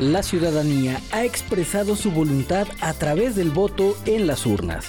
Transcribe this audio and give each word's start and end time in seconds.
La 0.00 0.22
ciudadanía 0.22 0.98
ha 1.12 1.26
expresado 1.26 1.94
su 1.94 2.10
voluntad 2.10 2.66
a 2.80 2.94
través 2.94 3.36
del 3.36 3.50
voto 3.50 3.98
en 4.06 4.26
las 4.26 4.46
urnas. 4.46 4.86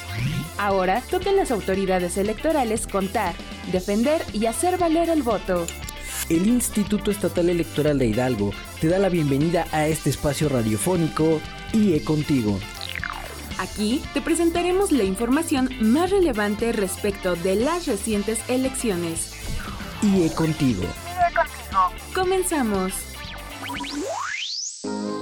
Ahora 0.58 1.03
toquen 1.11 1.35
las 1.35 1.51
autoridades 1.51 2.16
electorales 2.16 2.87
contar, 2.87 3.35
defender 3.74 4.24
y 4.32 4.45
hacer 4.45 4.77
valer 4.77 5.09
el 5.09 5.21
voto. 5.21 5.67
El 6.29 6.47
Instituto 6.47 7.11
Estatal 7.11 7.50
Electoral 7.50 8.00
de 8.00 8.07
Hidalgo 8.07 8.54
te 8.79 8.88
da 8.88 9.00
la 9.00 9.09
bienvenida 9.09 9.68
a 9.73 9.86
este 9.86 10.09
espacio 10.09 10.47
radiofónico 10.47 11.41
IE 11.73 12.02
Contigo. 12.05 12.57
Aquí 13.57 14.02
te 14.14 14.21
presentaremos 14.21 14.93
la 14.93 15.04
información 15.04 15.70
más 15.82 16.09
relevante 16.09 16.71
respecto 16.71 17.36
de 17.36 17.57
las 17.57 17.86
recientes 17.86 18.39
elecciones. 18.48 19.34
IE 20.04 20.34
Contigo. 20.34 20.84
IE 20.84 21.36
Contigo. 21.36 22.14
Comenzamos. 22.16 22.93
Thank 24.84 25.16
you. 25.16 25.20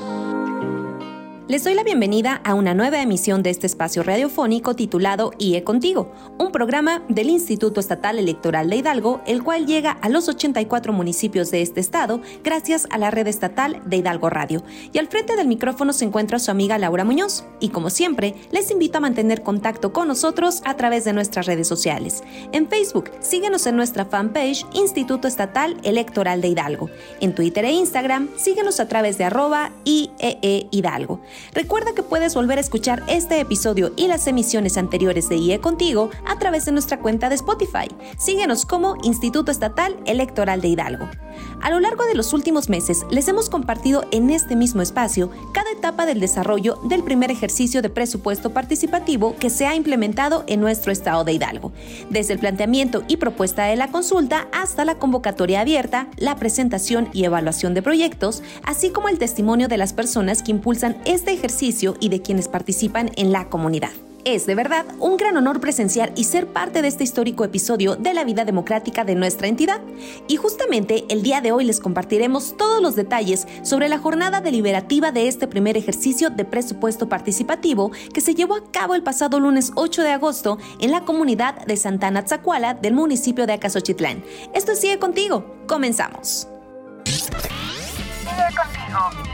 Les 1.49 1.63
doy 1.63 1.73
la 1.73 1.83
bienvenida 1.83 2.41
a 2.43 2.53
una 2.53 2.75
nueva 2.75 3.01
emisión 3.01 3.41
de 3.41 3.49
este 3.49 3.65
espacio 3.65 4.03
radiofónico 4.03 4.75
titulado 4.75 5.31
IE 5.39 5.63
Contigo, 5.63 6.11
un 6.37 6.51
programa 6.51 7.01
del 7.09 7.31
Instituto 7.31 7.79
Estatal 7.79 8.19
Electoral 8.19 8.69
de 8.69 8.75
Hidalgo, 8.75 9.21
el 9.25 9.41
cual 9.41 9.65
llega 9.65 9.93
a 9.93 10.09
los 10.09 10.29
84 10.29 10.93
municipios 10.93 11.49
de 11.49 11.63
este 11.63 11.79
estado 11.79 12.21
gracias 12.43 12.87
a 12.91 12.99
la 12.99 13.09
red 13.09 13.25
estatal 13.25 13.81
de 13.83 13.97
Hidalgo 13.97 14.29
Radio. 14.29 14.61
Y 14.93 14.99
al 14.99 15.07
frente 15.07 15.35
del 15.35 15.47
micrófono 15.47 15.91
se 15.91 16.05
encuentra 16.05 16.37
su 16.37 16.51
amiga 16.51 16.77
Laura 16.77 17.03
Muñoz. 17.03 17.45
Y 17.59 17.69
como 17.69 17.89
siempre, 17.89 18.35
les 18.51 18.69
invito 18.69 18.99
a 18.99 19.01
mantener 19.01 19.41
contacto 19.41 19.91
con 19.91 20.07
nosotros 20.07 20.61
a 20.65 20.75
través 20.75 21.03
de 21.03 21.13
nuestras 21.13 21.47
redes 21.47 21.67
sociales. 21.67 22.23
En 22.51 22.67
Facebook, 22.67 23.09
síguenos 23.21 23.65
en 23.65 23.75
nuestra 23.75 24.05
fanpage 24.05 24.67
Instituto 24.75 25.27
Estatal 25.27 25.77
Electoral 25.81 26.41
de 26.41 26.49
Hidalgo. 26.49 26.91
En 27.21 27.33
Twitter 27.33 27.65
e 27.65 27.71
Instagram, 27.71 28.29
síguenos 28.35 28.79
a 28.79 28.87
través 28.87 29.17
de 29.17 29.23
arroba 29.23 29.71
IEE 29.83 30.67
Hidalgo. 30.69 31.19
Recuerda 31.53 31.93
que 31.93 32.03
puedes 32.03 32.35
volver 32.35 32.57
a 32.57 32.61
escuchar 32.61 33.03
este 33.07 33.39
episodio 33.39 33.91
y 33.95 34.07
las 34.07 34.27
emisiones 34.27 34.77
anteriores 34.77 35.29
de 35.29 35.37
IE 35.37 35.59
Contigo 35.59 36.09
a 36.25 36.37
través 36.39 36.65
de 36.65 36.71
nuestra 36.71 36.99
cuenta 36.99 37.29
de 37.29 37.35
Spotify. 37.35 37.87
Síguenos 38.17 38.65
como 38.65 38.95
Instituto 39.03 39.51
Estatal 39.51 39.97
Electoral 40.05 40.61
de 40.61 40.69
Hidalgo. 40.69 41.09
A 41.61 41.69
lo 41.69 41.79
largo 41.79 42.05
de 42.05 42.15
los 42.15 42.33
últimos 42.33 42.69
meses 42.69 43.05
les 43.09 43.27
hemos 43.27 43.49
compartido 43.49 44.05
en 44.11 44.29
este 44.29 44.55
mismo 44.55 44.81
espacio 44.81 45.29
cada 45.53 45.71
etapa 45.71 46.05
del 46.05 46.19
desarrollo 46.19 46.79
del 46.83 47.03
primer 47.03 47.31
ejercicio 47.31 47.81
de 47.81 47.89
presupuesto 47.89 48.51
participativo 48.51 49.35
que 49.37 49.49
se 49.49 49.67
ha 49.67 49.75
implementado 49.75 50.43
en 50.47 50.61
nuestro 50.61 50.91
estado 50.91 51.23
de 51.23 51.33
Hidalgo, 51.33 51.71
desde 52.09 52.33
el 52.33 52.39
planteamiento 52.39 53.03
y 53.07 53.17
propuesta 53.17 53.65
de 53.65 53.75
la 53.75 53.89
consulta 53.89 54.47
hasta 54.51 54.85
la 54.85 54.95
convocatoria 54.95 55.61
abierta, 55.61 56.07
la 56.17 56.35
presentación 56.35 57.09
y 57.13 57.25
evaluación 57.25 57.73
de 57.73 57.81
proyectos, 57.81 58.41
así 58.63 58.89
como 58.89 59.09
el 59.09 59.19
testimonio 59.19 59.67
de 59.67 59.77
las 59.77 59.93
personas 59.93 60.43
que 60.43 60.51
impulsan 60.51 60.97
este 61.29 61.39
ejercicio 61.39 61.95
y 61.99 62.09
de 62.09 62.23
quienes 62.23 62.47
participan 62.47 63.11
en 63.15 63.31
la 63.31 63.49
comunidad. 63.49 63.91
Es 64.25 64.47
de 64.47 64.55
verdad 64.55 64.85
un 64.99 65.15
gran 65.15 65.37
honor 65.37 65.59
presenciar 65.59 66.11
y 66.15 66.23
ser 66.23 66.47
parte 66.47 66.81
de 66.81 66.87
este 66.87 67.03
histórico 67.03 67.45
episodio 67.45 67.95
de 67.95 68.15
la 68.15 68.23
vida 68.23 68.45
democrática 68.45 69.03
de 69.03 69.13
nuestra 69.13 69.47
entidad. 69.47 69.79
Y 70.27 70.37
justamente 70.37 71.05
el 71.09 71.21
día 71.21 71.39
de 71.41 71.51
hoy 71.51 71.65
les 71.65 71.79
compartiremos 71.79 72.57
todos 72.57 72.81
los 72.81 72.95
detalles 72.95 73.47
sobre 73.61 73.89
la 73.89 73.99
jornada 73.99 74.41
deliberativa 74.41 75.11
de 75.11 75.27
este 75.27 75.47
primer 75.47 75.77
ejercicio 75.77 76.31
de 76.31 76.45
presupuesto 76.45 77.07
participativo 77.07 77.91
que 78.11 78.21
se 78.21 78.33
llevó 78.33 78.55
a 78.55 78.71
cabo 78.71 78.95
el 78.95 79.03
pasado 79.03 79.39
lunes 79.39 79.71
8 79.75 80.01
de 80.01 80.11
agosto 80.11 80.57
en 80.79 80.91
la 80.91 81.05
comunidad 81.05 81.63
de 81.67 81.77
Santana 81.77 82.25
Tzacuala 82.25 82.73
del 82.73 82.93
municipio 82.93 83.45
de 83.45 83.53
Acasochitlán. 83.53 84.23
Esto 84.55 84.73
sigue 84.75 84.97
contigo. 84.97 85.45
Comenzamos. 85.67 86.47
Sigue 87.05 87.29
contigo. 88.55 89.28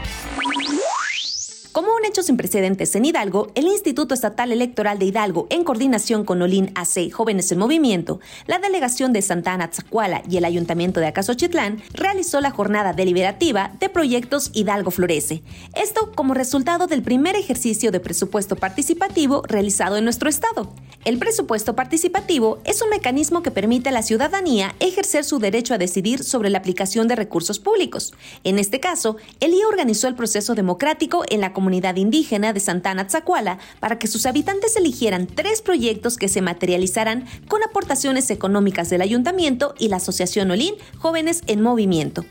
Como 1.76 1.94
un 1.94 2.06
hecho 2.06 2.22
sin 2.22 2.38
precedentes 2.38 2.96
en 2.96 3.04
Hidalgo, 3.04 3.52
el 3.54 3.66
Instituto 3.66 4.14
Estatal 4.14 4.50
Electoral 4.50 4.98
de 4.98 5.04
Hidalgo, 5.04 5.46
en 5.50 5.62
coordinación 5.62 6.24
con 6.24 6.40
Olin 6.40 6.72
AC 6.74 7.12
Jóvenes 7.12 7.52
en 7.52 7.58
Movimiento, 7.58 8.18
la 8.46 8.58
Delegación 8.58 9.12
de 9.12 9.20
Santa 9.20 9.52
Ana 9.52 9.68
Tzacuala 9.68 10.22
y 10.26 10.38
el 10.38 10.46
Ayuntamiento 10.46 11.00
de 11.00 11.08
Acasochitlán, 11.08 11.82
realizó 11.92 12.40
la 12.40 12.50
jornada 12.50 12.94
deliberativa 12.94 13.72
de 13.78 13.90
proyectos 13.90 14.52
Hidalgo 14.54 14.90
Florece. 14.90 15.42
Esto 15.74 16.12
como 16.14 16.32
resultado 16.32 16.86
del 16.86 17.02
primer 17.02 17.36
ejercicio 17.36 17.92
de 17.92 18.00
presupuesto 18.00 18.56
participativo 18.56 19.42
realizado 19.46 19.98
en 19.98 20.04
nuestro 20.04 20.30
estado. 20.30 20.72
El 21.06 21.18
presupuesto 21.18 21.76
participativo 21.76 22.58
es 22.64 22.82
un 22.82 22.90
mecanismo 22.90 23.40
que 23.40 23.52
permite 23.52 23.90
a 23.90 23.92
la 23.92 24.02
ciudadanía 24.02 24.74
ejercer 24.80 25.22
su 25.22 25.38
derecho 25.38 25.72
a 25.72 25.78
decidir 25.78 26.24
sobre 26.24 26.50
la 26.50 26.58
aplicación 26.58 27.06
de 27.06 27.14
recursos 27.14 27.60
públicos. 27.60 28.12
En 28.42 28.58
este 28.58 28.80
caso, 28.80 29.16
el 29.38 29.54
IA 29.54 29.68
organizó 29.68 30.08
el 30.08 30.16
proceso 30.16 30.56
democrático 30.56 31.22
en 31.28 31.40
la 31.40 31.52
comunidad 31.52 31.94
indígena 31.94 32.52
de 32.52 32.58
Santana 32.58 33.06
Tzacuala 33.06 33.58
para 33.78 34.00
que 34.00 34.08
sus 34.08 34.26
habitantes 34.26 34.74
eligieran 34.74 35.28
tres 35.28 35.62
proyectos 35.62 36.16
que 36.16 36.28
se 36.28 36.42
materializarán 36.42 37.24
con 37.46 37.62
aportaciones 37.62 38.28
económicas 38.32 38.90
del 38.90 39.02
ayuntamiento 39.02 39.76
y 39.78 39.86
la 39.86 39.98
Asociación 39.98 40.50
Olín 40.50 40.74
Jóvenes 40.98 41.42
en 41.46 41.62
Movimiento. 41.62 42.24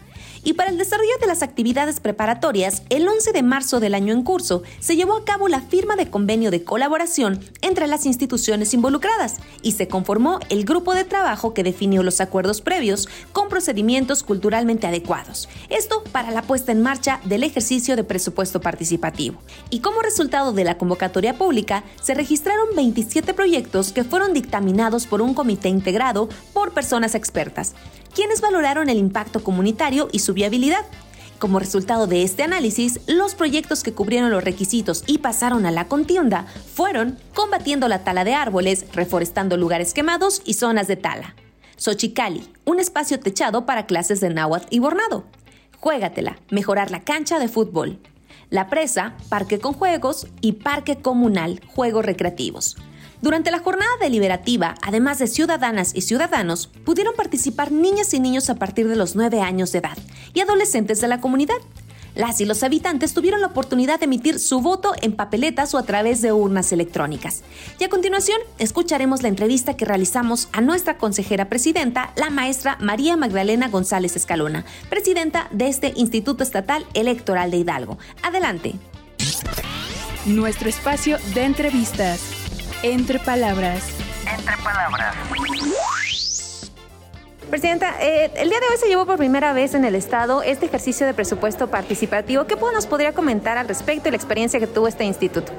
Y 0.46 0.54
para 0.54 0.70
el 0.70 0.78
desarrollo 0.78 1.18
de 1.20 1.26
las 1.26 1.42
actividades 1.42 2.00
preparatorias, 2.00 2.84
el 2.90 3.08
11 3.08 3.32
de 3.32 3.42
marzo 3.42 3.80
del 3.80 3.96
año 3.96 4.14
en 4.14 4.22
curso 4.22 4.62
se 4.80 4.96
llevó 4.96 5.18
a 5.18 5.26
cabo 5.26 5.48
la 5.48 5.60
firma 5.60 5.96
de 5.96 6.12
convenio 6.12 6.52
de 6.52 6.64
colaboración 6.64 7.40
entre 7.62 7.88
las 7.88 8.06
instituciones 8.06 8.76
involucradas 8.76 9.38
y 9.64 9.72
se 9.72 9.88
conformó 9.88 10.40
el 10.50 10.64
grupo 10.64 10.94
de 10.94 11.04
trabajo 11.04 11.56
que 11.56 11.64
definió 11.64 12.04
los 12.04 12.22
acuerdos 12.22 12.62
previos 12.62 13.10
con 13.34 13.50
procedimientos 13.50 14.22
culturalmente 14.22 14.86
adecuados. 14.86 15.50
Esto 15.70 16.04
para 16.12 16.30
la 16.30 16.44
puesta 16.44 16.72
en 16.72 16.84
marcha 16.84 17.22
del 17.26 17.44
ejercicio 17.44 17.96
de 17.96 18.04
presupuesto 18.04 18.62
participativo. 18.62 19.40
Y 19.72 19.80
como 19.80 20.04
resultado 20.04 20.54
de 20.54 20.64
la 20.64 20.78
convocatoria 20.78 21.40
pública, 21.40 21.84
se 22.04 22.14
registraron 22.14 22.68
27 22.76 23.34
proyectos 23.34 23.92
que 23.92 24.04
fueron 24.04 24.34
dictaminados 24.34 25.08
por 25.08 25.24
un 25.24 25.34
comité 25.34 25.70
integrado 25.70 26.30
por 26.54 26.72
personas 26.72 27.16
expertas 27.16 27.74
quienes 28.16 28.42
valoraron 28.42 28.90
el 28.90 28.98
impacto 28.98 29.44
comunitario 29.44 30.08
y 30.12 30.20
su 30.20 30.34
viabilidad. 30.34 30.86
Como 31.38 31.60
resultado 31.60 32.08
de 32.08 32.24
este 32.24 32.44
análisis, 32.44 33.02
los 33.08 33.36
proyectos 33.36 33.84
que 33.84 33.92
cubrieron 33.94 34.32
los 34.32 34.44
requisitos 34.44 35.04
y 35.06 35.18
pasaron 35.18 35.66
a 35.66 35.72
la 35.72 35.90
contienda 35.90 36.48
fueron 36.74 37.20
combatiendo 37.34 37.90
la 37.90 38.06
tala 38.06 38.24
de 38.24 38.34
árboles, 38.34 38.86
reforestando 38.94 39.58
lugares 39.58 39.94
quemados 39.94 40.42
y 40.46 40.54
zonas 40.54 40.88
de 40.88 40.96
tala. 40.96 41.36
Xochicali, 41.76 42.48
un 42.64 42.80
espacio 42.80 43.20
techado 43.20 43.66
para 43.66 43.86
clases 43.86 44.22
de 44.22 44.30
náhuatl 44.30 44.68
y 44.70 44.80
bornado. 44.80 45.26
Juégatela, 45.82 46.40
mejorar 46.50 46.90
la 46.90 47.04
cancha 47.04 47.38
de 47.38 47.50
fútbol. 47.50 48.00
La 48.50 48.70
presa, 48.70 49.16
parque 49.28 49.60
con 49.60 49.74
juegos 49.74 50.28
y 50.40 50.54
parque 50.54 50.96
comunal, 51.02 51.60
juegos 51.68 52.06
recreativos. 52.06 52.78
Durante 53.26 53.50
la 53.50 53.58
jornada 53.58 53.90
deliberativa, 54.00 54.76
además 54.84 55.18
de 55.18 55.26
ciudadanas 55.26 55.96
y 55.96 56.02
ciudadanos, 56.02 56.68
pudieron 56.68 57.16
participar 57.16 57.72
niñas 57.72 58.14
y 58.14 58.20
niños 58.20 58.52
a 58.52 58.56
partir 58.56 58.88
de 58.88 58.96
los 58.96 59.16
9 59.16 59.42
años 59.42 59.72
de 59.72 59.80
edad 59.80 59.98
y 60.36 60.42
adolescentes 60.42 61.02
de 61.02 61.08
la 61.08 61.22
comunidad. 61.22 61.56
Las 62.14 62.40
y 62.40 62.46
los 62.46 62.62
habitantes 62.62 63.16
tuvieron 63.16 63.42
la 63.42 63.48
oportunidad 63.48 64.00
de 64.00 64.06
emitir 64.06 64.38
su 64.38 64.62
voto 64.62 64.94
en 65.02 65.16
papeletas 65.16 65.74
o 65.74 65.80
a 65.80 65.84
través 65.88 66.22
de 66.22 66.34
urnas 66.34 66.72
electrónicas. 66.72 67.42
Y 67.80 67.84
a 67.84 67.90
continuación, 67.90 68.40
escucharemos 68.60 69.24
la 69.24 69.30
entrevista 69.30 69.76
que 69.76 69.86
realizamos 69.86 70.48
a 70.52 70.62
nuestra 70.62 71.00
consejera 71.00 71.50
presidenta, 71.50 72.14
la 72.18 72.30
maestra 72.30 72.78
María 72.80 73.18
Magdalena 73.18 73.70
González 73.70 74.16
Escalona, 74.16 74.66
presidenta 74.88 75.48
de 75.50 75.68
este 75.68 75.94
Instituto 75.96 76.44
Estatal 76.44 76.86
Electoral 76.94 77.50
de 77.50 77.58
Hidalgo. 77.58 77.98
Adelante. 78.22 78.76
Nuestro 80.28 80.70
espacio 80.70 81.18
de 81.34 81.44
entrevistas. 81.44 82.35
Entre 82.86 83.18
palabras. 83.18 83.90
Entre 84.32 84.56
palabras. 84.58 85.16
Presidenta, 87.50 87.96
eh, 88.00 88.30
el 88.36 88.50
día 88.50 88.60
de 88.60 88.66
hoy 88.68 88.78
se 88.78 88.88
llevó 88.88 89.08
por 89.08 89.18
primera 89.18 89.54
vez 89.54 89.74
en 89.74 89.86
el 89.86 89.96
Estado 89.96 90.44
este 90.44 90.68
ejercicio 90.68 91.08
de 91.08 91.16
presupuesto 91.16 91.66
participativo. 91.66 92.46
¿Qué 92.46 92.56
nos 92.56 92.86
podría 92.86 93.12
comentar 93.14 93.58
al 93.58 93.68
respecto 93.68 94.08
y 94.08 94.12
la 94.12 94.18
experiencia 94.18 94.60
que 94.60 94.68
tuvo 94.68 94.88
este 94.88 95.04
instituto? 95.04 95.52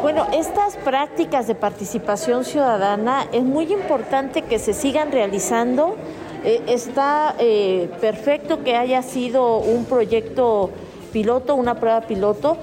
Bueno, 0.00 0.26
estas 0.32 0.76
prácticas 0.76 1.48
de 1.48 1.54
participación 1.54 2.46
ciudadana 2.46 3.26
es 3.30 3.42
muy 3.42 3.70
importante 3.70 4.40
que 4.40 4.58
se 4.58 4.72
sigan 4.72 5.12
realizando. 5.12 5.98
Eh, 6.44 6.62
está 6.66 7.34
eh, 7.38 7.90
perfecto 8.00 8.64
que 8.64 8.74
haya 8.74 9.02
sido 9.02 9.58
un 9.58 9.84
proyecto 9.84 10.70
piloto, 11.12 11.56
una 11.56 11.74
prueba 11.74 12.00
piloto. 12.00 12.56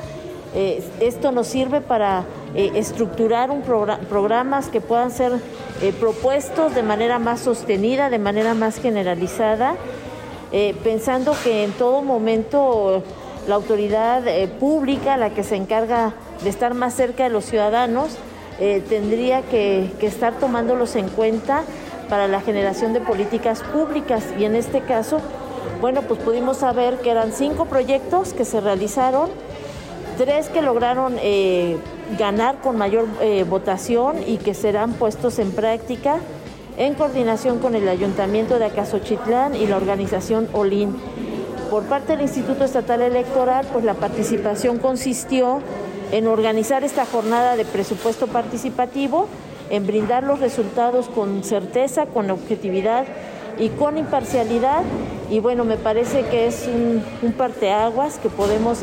Esto 0.53 1.31
nos 1.31 1.47
sirve 1.47 1.81
para 1.81 2.25
eh, 2.55 2.71
estructurar 2.75 3.49
un 3.49 3.63
programas 3.63 4.67
que 4.67 4.79
puedan 4.79 5.09
ser 5.09 5.31
eh, 5.81 5.91
propuestos 5.99 6.75
de 6.75 6.83
manera 6.83 7.17
más 7.17 7.39
sostenida, 7.39 8.11
de 8.11 8.19
manera 8.19 8.53
más 8.53 8.79
generalizada, 8.79 9.75
eh, 10.51 10.75
pensando 10.83 11.35
que 11.43 11.63
en 11.63 11.71
todo 11.71 12.03
momento 12.03 13.03
la 13.47 13.55
autoridad 13.55 14.21
pública, 14.59 15.17
la 15.17 15.31
que 15.31 15.43
se 15.43 15.55
encarga 15.55 16.13
de 16.43 16.49
estar 16.49 16.75
más 16.75 16.93
cerca 16.93 17.23
de 17.23 17.29
los 17.29 17.45
ciudadanos, 17.45 18.15
tendría 18.87 19.41
que, 19.41 19.91
que 19.99 20.07
estar 20.07 20.39
tomándolos 20.39 20.95
en 20.95 21.09
cuenta 21.09 21.63
para 22.07 22.29
la 22.29 22.39
generación 22.39 22.93
de 22.93 23.01
políticas 23.01 23.61
públicas. 23.63 24.23
Y 24.39 24.45
en 24.45 24.55
este 24.55 24.79
caso 24.81 25.19
bueno, 25.81 26.01
pues 26.03 26.19
pudimos 26.21 26.57
saber 26.57 26.99
que 26.99 27.09
eran 27.09 27.33
cinco 27.33 27.65
proyectos 27.65 28.33
que 28.33 28.45
se 28.45 28.61
realizaron, 28.61 29.29
tres 30.17 30.49
que 30.49 30.61
lograron 30.61 31.15
eh, 31.19 31.77
ganar 32.17 32.57
con 32.61 32.77
mayor 32.77 33.07
eh, 33.21 33.45
votación 33.47 34.17
y 34.25 34.37
que 34.37 34.53
serán 34.53 34.93
puestos 34.93 35.39
en 35.39 35.51
práctica 35.51 36.17
en 36.77 36.95
coordinación 36.95 37.59
con 37.59 37.75
el 37.75 37.87
Ayuntamiento 37.87 38.57
de 38.57 38.65
Acasochitlán 38.65 39.55
y 39.55 39.67
la 39.67 39.77
organización 39.77 40.47
OLIN. 40.53 40.95
Por 41.69 41.83
parte 41.83 42.13
del 42.13 42.21
Instituto 42.21 42.63
Estatal 42.63 43.01
Electoral, 43.01 43.67
pues 43.71 43.85
la 43.85 43.93
participación 43.93 44.79
consistió 44.79 45.59
en 46.11 46.27
organizar 46.27 46.83
esta 46.83 47.05
jornada 47.05 47.55
de 47.55 47.65
presupuesto 47.65 48.27
participativo, 48.27 49.27
en 49.69 49.87
brindar 49.87 50.23
los 50.23 50.39
resultados 50.39 51.09
con 51.09 51.43
certeza, 51.43 52.05
con 52.05 52.29
objetividad 52.29 53.05
y 53.57 53.69
con 53.69 53.97
imparcialidad. 53.97 54.81
Y 55.29 55.39
bueno, 55.39 55.65
me 55.65 55.77
parece 55.77 56.23
que 56.25 56.47
es 56.47 56.67
un, 56.67 57.03
un 57.21 57.33
parteaguas 57.33 58.19
que 58.19 58.29
podemos 58.29 58.79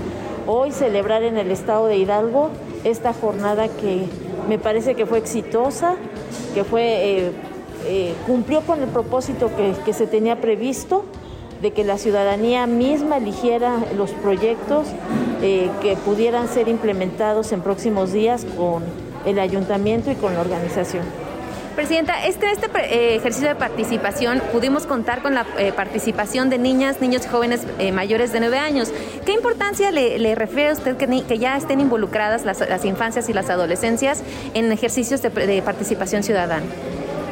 hoy 0.52 0.73
celebrar 0.73 1.23
en 1.23 1.38
el 1.38 1.52
estado 1.52 1.87
de 1.87 1.97
Hidalgo 1.97 2.50
esta 2.82 3.12
jornada 3.12 3.69
que 3.69 4.06
me 4.49 4.58
parece 4.58 4.97
que 4.97 5.06
fue 5.06 5.19
exitosa, 5.19 5.94
que 6.55 6.64
fue, 6.64 6.82
eh, 6.82 7.32
eh, 7.87 8.14
cumplió 8.26 8.61
con 8.62 8.82
el 8.82 8.88
propósito 8.88 9.49
que, 9.56 9.93
se 9.93 10.08
tenía 10.08 10.41
previsto 10.41 11.05
de 11.62 11.73
que 11.73 11.85
la 11.85 11.99
ciudadanía 11.99 12.67
misma 12.67 13.19
eligiera 13.19 13.76
los 13.97 14.11
proyectos 14.11 14.88
eh, 15.41 15.70
que 15.82 15.94
pudieran 15.94 16.49
ser 16.49 16.67
implementados 16.67 17.52
en 17.52 17.61
próximos 17.61 18.12
días 18.12 18.44
con 18.56 18.82
el 19.26 19.38
ayuntamiento 19.38 20.11
y 20.11 20.17
con 20.17 20.35
la 20.35 20.41
organización. 20.41 21.30
Presidenta, 21.75 22.26
este, 22.26 22.50
este 22.50 22.67
eh, 22.78 23.14
ejercicio 23.14 23.49
de 23.49 23.55
participación 23.55 24.43
pudimos 24.52 24.87
contar 24.87 25.22
con 25.22 25.34
la 25.34 25.46
eh, 25.56 25.72
participación 25.72 26.50
de 26.50 26.58
niñas, 26.58 27.00
niños 27.00 27.25
y 27.25 27.28
jóvenes 27.28 27.64
eh, 27.78 27.93
mayores 27.93 28.32
de 28.32 28.40
nueve 28.40 28.58
años. 28.58 28.93
¿Qué 29.25 29.32
importancia 29.32 29.93
le, 29.93 30.34
refiere 30.34 30.70
a 30.70 30.72
usted 30.72 30.96
que, 30.96 31.38
ya 31.38 31.56
estén 31.56 31.81
involucradas 31.81 32.44
las, 32.44 32.84
infancias 32.84 33.28
y 33.28 33.32
las 33.32 33.50
adolescencias 33.50 34.22
en 34.55 34.72
ejercicios 34.72 35.22
de, 35.22 35.62
participación 35.62 36.25
ciudadana? 36.25 36.67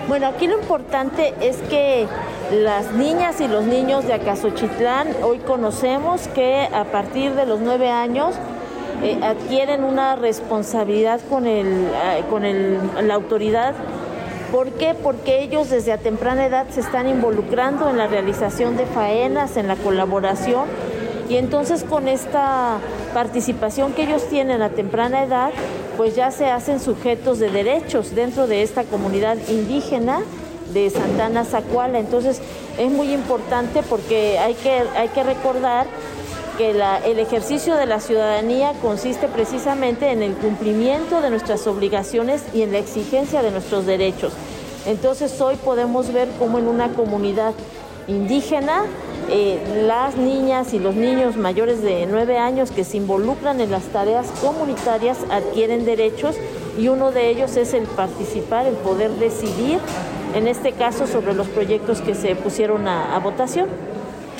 Bueno, 0.06 0.28
aquí 0.28 0.46
lo 0.46 0.58
importante 0.58 1.34
es 1.40 1.56
que 1.68 2.06
las 2.52 2.92
niñas 2.92 3.40
y 3.40 3.48
los 3.48 3.64
niños 3.64 4.06
de 4.06 4.14
Acasochitlán 4.14 5.08
hoy 5.22 5.38
conocemos 5.38 6.28
que 6.28 6.68
a 6.72 6.84
partir 6.84 7.34
de 7.34 7.44
los 7.44 7.60
nueve 7.60 7.90
años 7.90 8.34
adquieren 9.22 9.84
una 9.84 10.16
responsabilidad 10.16 11.20
con, 11.28 11.46
el, 11.46 11.88
con 12.30 12.44
el, 12.44 12.78
la 13.02 13.14
autoridad 13.14 13.74
¿Por 14.52 14.70
qué? 14.72 14.94
Porque 14.94 15.42
ellos 15.42 15.68
desde 15.68 15.92
a 15.92 15.98
temprana 15.98 16.46
edad 16.46 16.66
se 16.70 16.80
están 16.80 17.06
involucrando 17.08 17.90
en 17.90 17.98
la 17.98 18.06
realización 18.06 18.76
de 18.76 18.86
faenas, 18.86 19.56
en 19.56 19.68
la 19.68 19.76
colaboración 19.76 20.64
y 21.28 21.36
entonces 21.36 21.84
con 21.84 22.08
esta 22.08 22.78
participación 23.12 23.92
que 23.92 24.04
ellos 24.04 24.26
tienen 24.28 24.62
a 24.62 24.70
temprana 24.70 25.24
edad, 25.24 25.50
pues 25.98 26.16
ya 26.16 26.30
se 26.30 26.46
hacen 26.46 26.80
sujetos 26.80 27.38
de 27.38 27.50
derechos 27.50 28.14
dentro 28.14 28.46
de 28.46 28.62
esta 28.62 28.84
comunidad 28.84 29.36
indígena 29.48 30.20
de 30.72 30.88
Santana 30.88 31.44
Zacuala. 31.44 31.98
Entonces 31.98 32.40
es 32.78 32.90
muy 32.90 33.12
importante 33.12 33.82
porque 33.82 34.38
hay 34.38 34.54
que, 34.54 34.84
hay 34.96 35.08
que 35.08 35.22
recordar 35.22 35.86
que 36.58 36.72
el 36.72 37.20
ejercicio 37.20 37.76
de 37.76 37.86
la 37.86 38.00
ciudadanía 38.00 38.72
consiste 38.82 39.28
precisamente 39.28 40.10
en 40.10 40.24
el 40.24 40.34
cumplimiento 40.34 41.20
de 41.20 41.30
nuestras 41.30 41.68
obligaciones 41.68 42.42
y 42.52 42.62
en 42.62 42.72
la 42.72 42.78
exigencia 42.78 43.42
de 43.42 43.52
nuestros 43.52 43.86
derechos. 43.86 44.32
Entonces 44.84 45.40
hoy 45.40 45.54
podemos 45.54 46.12
ver 46.12 46.28
cómo 46.36 46.58
en 46.58 46.66
una 46.66 46.88
comunidad 46.88 47.54
indígena 48.08 48.82
eh, 49.30 49.84
las 49.86 50.16
niñas 50.16 50.74
y 50.74 50.80
los 50.80 50.96
niños 50.96 51.36
mayores 51.36 51.80
de 51.80 52.06
nueve 52.06 52.38
años 52.38 52.72
que 52.72 52.82
se 52.82 52.96
involucran 52.96 53.60
en 53.60 53.70
las 53.70 53.84
tareas 53.84 54.26
comunitarias 54.40 55.18
adquieren 55.30 55.84
derechos 55.84 56.34
y 56.76 56.88
uno 56.88 57.12
de 57.12 57.30
ellos 57.30 57.56
es 57.56 57.72
el 57.72 57.84
participar, 57.84 58.66
el 58.66 58.74
poder 58.74 59.12
decidir, 59.12 59.78
en 60.34 60.48
este 60.48 60.72
caso 60.72 61.06
sobre 61.06 61.34
los 61.34 61.46
proyectos 61.46 62.00
que 62.00 62.16
se 62.16 62.34
pusieron 62.34 62.88
a 62.88 63.16
votación. 63.20 63.68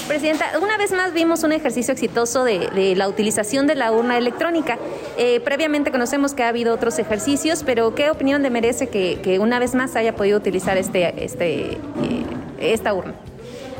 Presidenta, 0.06 0.46
una 0.62 0.78
vez 0.78 0.92
más 0.92 1.12
vimos 1.12 1.42
un 1.42 1.52
ejercicio 1.52 1.92
exitoso 1.92 2.44
de, 2.44 2.94
la 2.96 3.08
utilización 3.08 3.66
de 3.66 3.74
la 3.74 3.92
urna 3.92 4.16
electrónica. 4.16 4.78
Eh, 5.16 5.40
previamente 5.40 5.90
conocemos 5.90 6.34
que 6.34 6.42
ha 6.42 6.48
habido 6.48 6.74
otros 6.74 6.98
ejercicios, 6.98 7.62
pero 7.64 7.94
¿qué 7.94 8.10
opinión 8.10 8.42
le 8.42 8.50
merece 8.50 8.88
que, 8.88 9.38
una 9.40 9.58
vez 9.58 9.74
más 9.74 9.96
haya 9.96 10.14
podido 10.14 10.38
utilizar 10.38 10.76
este, 10.76 11.24
este, 11.24 11.72
eh, 11.72 11.78
esta 12.58 12.94
urna? 12.94 13.14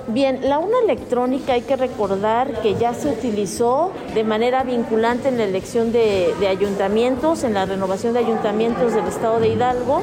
Bien, 0.09 0.41
la 0.43 0.59
urna 0.59 0.76
electrónica 0.85 1.53
hay 1.53 1.62
que 1.62 1.76
recordar 1.76 2.62
que 2.62 2.75
ya 2.75 2.94
se 2.94 3.09
utilizó 3.09 3.93
de 4.14 4.25
manera 4.25 4.64
vinculante 4.64 5.29
en 5.29 5.38
la 5.38 5.44
elección 5.44 5.93
de, 5.93 6.35
de 6.41 6.49
ayuntamientos, 6.49 7.44
en 7.44 7.55
la 7.55 7.67
renovación 7.67 8.14
de 8.14 8.21
ayuntamientos 8.21 8.94
del 8.94 9.06
estado 9.06 9.38
de 9.38 9.49
Hidalgo. 9.49 10.03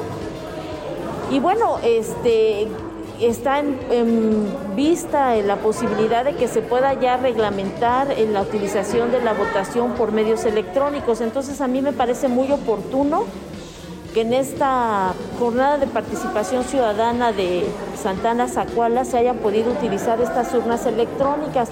Y 1.30 1.40
bueno, 1.40 1.78
este, 1.82 2.68
está 3.20 3.60
en, 3.60 3.76
vista 4.74 5.34
la 5.36 5.56
posibilidad 5.56 6.24
de 6.24 6.34
que 6.34 6.48
se 6.48 6.60
pueda 6.60 6.94
ya 6.94 7.16
reglamentar 7.16 8.10
en 8.10 8.32
la 8.32 8.42
utilización 8.42 9.10
de 9.10 9.22
la 9.22 9.32
votación 9.32 9.92
por 9.92 10.12
medios 10.12 10.44
electrónicos. 10.44 11.20
Entonces 11.20 11.60
a 11.60 11.68
mí 11.68 11.82
me 11.82 11.92
parece 11.92 12.28
muy 12.28 12.50
oportuno 12.52 13.24
que 14.12 14.22
en 14.22 14.32
esta 14.32 15.14
jornada 15.38 15.78
de 15.78 15.86
participación 15.86 16.64
ciudadana 16.64 17.32
de 17.32 17.66
Santana 18.02 18.48
Zacuala 18.48 19.04
se 19.04 19.18
hayan 19.18 19.38
podido 19.38 19.72
utilizar 19.72 20.20
estas 20.20 20.52
urnas 20.54 20.86
electrónicas, 20.86 21.68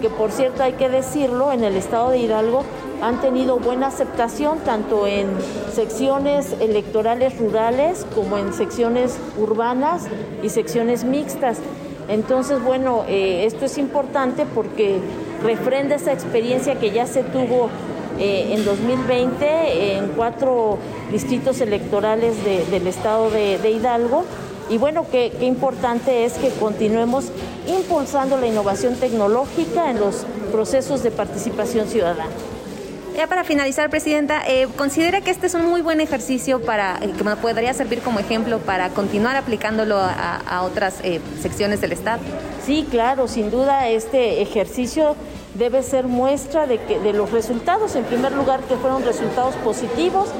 que 0.00 0.10
por 0.10 0.32
cierto 0.32 0.62
hay 0.62 0.72
que 0.72 0.88
decirlo, 0.88 1.52
en 1.52 1.62
el 1.64 1.76
estado 1.76 2.10
de 2.10 2.18
Hidalgo 2.18 2.64
han 3.04 3.20
tenido 3.20 3.58
buena 3.58 3.88
aceptación 3.88 4.60
tanto 4.60 5.06
en 5.06 5.26
secciones 5.70 6.56
electorales 6.58 7.36
rurales 7.38 8.06
como 8.14 8.38
en 8.38 8.54
secciones 8.54 9.18
urbanas 9.36 10.04
y 10.42 10.48
secciones 10.48 11.04
mixtas. 11.04 11.58
Entonces, 12.08 12.62
bueno, 12.62 13.04
eh, 13.06 13.44
esto 13.44 13.66
es 13.66 13.76
importante 13.76 14.46
porque 14.46 15.00
refrenda 15.42 15.96
esa 15.96 16.12
experiencia 16.14 16.78
que 16.80 16.92
ya 16.92 17.06
se 17.06 17.22
tuvo 17.24 17.68
eh, 18.18 18.54
en 18.54 18.64
2020 18.64 19.96
en 19.96 20.08
cuatro 20.16 20.78
distritos 21.12 21.60
electorales 21.60 22.36
del 22.42 22.86
estado 22.86 23.30
de, 23.30 23.70
Hidalgo. 23.70 24.24
Y 24.70 24.78
bueno, 24.78 25.04
qué, 25.12 25.30
qué 25.38 25.44
importante 25.44 26.24
es 26.24 26.34
que 26.34 26.48
continuemos 26.48 27.26
impulsando 27.66 28.38
la 28.38 28.46
innovación 28.46 28.94
tecnológica 28.94 29.90
en 29.90 30.00
los 30.00 30.24
procesos 30.50 31.02
de 31.02 31.10
participación 31.10 31.86
ciudadana. 31.86 32.53
Ya 33.16 33.28
para 33.28 33.44
finalizar, 33.44 33.90
Presidenta, 33.90 34.42
eh, 34.44 34.66
¿considera 34.76 35.20
que 35.20 35.30
este 35.30 35.46
es 35.46 35.54
un 35.54 35.66
muy 35.66 35.82
buen 35.82 36.00
ejercicio 36.00 36.60
para 36.60 36.98
eh, 37.00 37.12
que 37.16 37.24
podría 37.36 37.72
servir 37.72 38.00
como 38.00 38.18
ejemplo 38.18 38.58
para 38.58 38.88
continuar 38.88 39.36
aplicándolo 39.36 39.96
a, 39.98 40.62
otras 40.62 40.96
eh, 41.04 41.20
secciones 41.40 41.80
del 41.80 41.92
Estado? 41.92 42.20
Sí, 42.66 42.84
claro, 42.90 43.28
sin 43.28 43.52
duda 43.52 43.88
este 43.88 44.42
ejercicio 44.42 45.14
debe 45.54 45.84
ser 45.84 46.08
muestra 46.08 46.66
de, 46.66 46.80
que, 46.80 46.98
de 46.98 47.12
los 47.12 47.30
resultados. 47.30 47.94
En 47.94 48.02
primer 48.02 48.32
lugar, 48.32 48.60
que 48.64 48.74
fueron 48.74 49.04
resultados 49.04 49.54
positivos 49.56 50.30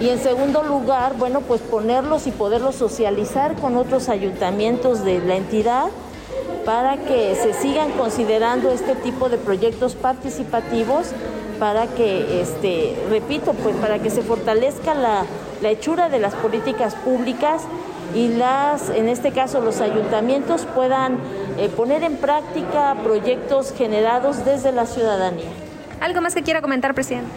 y 0.00 0.10
en 0.10 0.20
segundo 0.20 0.62
lugar, 0.62 1.14
bueno, 1.16 1.40
pues 1.40 1.62
ponerlos 1.62 2.28
y 2.28 2.30
poderlos 2.30 2.76
socializar 2.76 3.56
con 3.56 3.76
otros 3.76 4.08
ayuntamientos 4.08 5.04
de 5.04 5.18
la 5.18 5.34
entidad 5.34 5.86
para 6.64 6.96
que 6.96 7.34
se 7.34 7.52
sigan 7.54 7.90
considerando 7.92 8.70
este 8.70 8.94
tipo 8.94 9.28
de 9.28 9.38
proyectos 9.38 9.94
participativos 9.94 11.12
para 11.58 11.86
que, 11.86 12.40
este, 12.40 12.96
repito, 13.08 13.52
pues 13.52 13.76
para 13.76 13.98
que 13.98 14.10
se 14.10 14.22
fortalezca 14.22 14.94
la, 14.94 15.24
hechura 15.62 16.10
de 16.10 16.18
las 16.18 16.34
políticas 16.34 16.94
públicas 16.94 17.62
y 18.14 18.28
las, 18.28 18.90
en 18.90 19.08
este 19.08 19.32
caso 19.32 19.62
los 19.62 19.80
ayuntamientos 19.80 20.66
puedan 20.74 21.16
eh, 21.56 21.70
poner 21.74 22.02
en 22.02 22.18
práctica 22.18 22.94
proyectos 23.02 23.72
generados 23.72 24.44
desde 24.44 24.72
la 24.72 24.84
ciudadanía. 24.84 25.48
¿Algo 26.00 26.20
más 26.20 26.34
que 26.34 26.42
quiera 26.42 26.60
comentar, 26.60 26.92
presidente? 26.94 27.30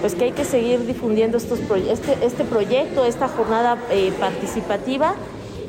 Pues 0.00 0.16
que 0.16 0.24
hay 0.24 0.32
que 0.32 0.44
seguir 0.44 0.84
difundiendo 0.84 1.36
estos 1.36 1.60
este, 1.88 2.18
este 2.22 2.42
proyecto, 2.44 3.04
esta 3.04 3.28
jornada 3.28 3.78
eh, 3.88 4.12
participativa 4.18 5.14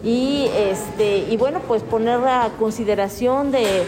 y, 0.05 0.47
este, 0.55 1.17
y 1.17 1.35
bueno, 1.35 1.59
pues 1.67 1.81
poner 1.81 2.19
a 2.27 2.51
consideración 2.59 3.51
de, 3.51 3.83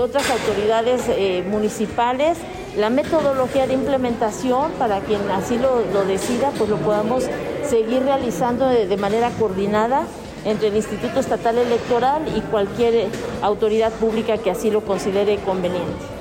otras 0.00 0.30
autoridades 0.30 1.02
eh, 1.08 1.44
municipales 1.50 2.38
la 2.76 2.90
metodología 2.90 3.66
de 3.66 3.74
implementación 3.74 4.70
para 4.78 5.00
quien 5.00 5.20
así 5.30 5.58
lo, 5.58 6.04
decida, 6.04 6.52
pues 6.56 6.70
lo 6.70 6.76
podamos 6.76 7.24
seguir 7.68 8.02
realizando 8.04 8.68
de, 8.68 8.96
manera 8.96 9.30
coordinada 9.30 10.04
entre 10.44 10.68
el 10.68 10.76
Instituto 10.76 11.18
Estatal 11.18 11.58
Electoral 11.58 12.22
y 12.36 12.40
cualquier 12.42 13.08
autoridad 13.42 13.92
pública 13.92 14.38
que 14.38 14.52
así 14.52 14.70
lo 14.70 14.82
considere 14.82 15.38
conveniente. 15.38 16.17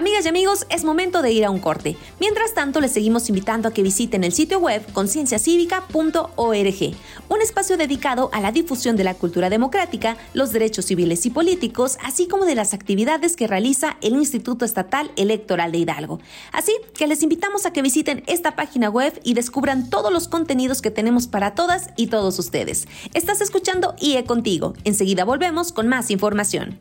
Amigas 0.00 0.24
y 0.24 0.30
amigos, 0.30 0.64
es 0.70 0.82
momento 0.82 1.20
de 1.20 1.30
ir 1.30 1.44
a 1.44 1.50
un 1.50 1.58
corte. 1.58 1.94
Mientras 2.20 2.54
tanto, 2.54 2.80
les 2.80 2.90
seguimos 2.90 3.28
invitando 3.28 3.68
a 3.68 3.74
que 3.74 3.82
visiten 3.82 4.24
el 4.24 4.32
sitio 4.32 4.58
web 4.58 4.82
concienciacívica.org, 4.94 6.94
un 7.28 7.42
espacio 7.42 7.76
dedicado 7.76 8.30
a 8.32 8.40
la 8.40 8.50
difusión 8.50 8.96
de 8.96 9.04
la 9.04 9.12
cultura 9.12 9.50
democrática, 9.50 10.16
los 10.32 10.52
derechos 10.52 10.86
civiles 10.86 11.26
y 11.26 11.30
políticos, 11.30 11.98
así 12.02 12.28
como 12.28 12.46
de 12.46 12.54
las 12.54 12.72
actividades 12.72 13.36
que 13.36 13.46
realiza 13.46 13.98
el 14.00 14.14
Instituto 14.14 14.64
Estatal 14.64 15.10
Electoral 15.16 15.70
de 15.70 15.80
Hidalgo. 15.80 16.18
Así 16.50 16.72
que 16.94 17.06
les 17.06 17.22
invitamos 17.22 17.66
a 17.66 17.72
que 17.74 17.82
visiten 17.82 18.24
esta 18.26 18.56
página 18.56 18.88
web 18.88 19.20
y 19.22 19.34
descubran 19.34 19.90
todos 19.90 20.10
los 20.10 20.28
contenidos 20.28 20.80
que 20.80 20.90
tenemos 20.90 21.26
para 21.26 21.54
todas 21.54 21.90
y 21.98 22.06
todos 22.06 22.38
ustedes. 22.38 22.88
Estás 23.12 23.42
escuchando 23.42 23.94
IE 24.00 24.24
Contigo. 24.24 24.72
Enseguida 24.84 25.26
volvemos 25.26 25.72
con 25.72 25.88
más 25.88 26.10
información. 26.10 26.78